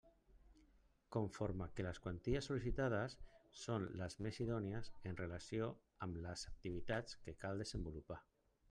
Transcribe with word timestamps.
Conforme 1.15 1.67
que 1.79 1.85
les 1.87 1.99
quanties 2.05 2.49
sol·licitades 2.51 3.17
són 3.65 3.87
les 4.01 4.17
més 4.27 4.41
idònies 4.47 4.91
en 5.11 5.21
relació 5.23 5.71
amb 6.09 6.21
les 6.27 6.49
activitats 6.55 7.23
que 7.27 7.39
cal 7.47 7.65
desenvolupar. 7.67 8.23